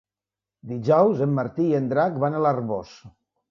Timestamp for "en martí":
1.27-1.67